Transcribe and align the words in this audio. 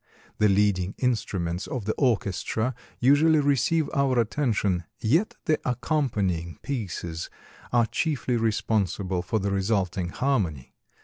The 0.39 0.49
leading 0.49 0.95
instruments 0.97 1.67
of 1.67 1.85
the 1.85 1.93
orchestra 1.93 2.73
usually 2.97 3.39
receive 3.39 3.87
our 3.93 4.17
attention, 4.17 4.85
yet 4.99 5.35
the 5.45 5.59
accompanying 5.63 6.57
pieces 6.63 7.29
are 7.71 7.85
chiefly 7.85 8.35
responsible 8.35 9.21
for 9.21 9.37
the 9.37 9.51
resulting 9.51 10.09
harmony. 10.09 10.73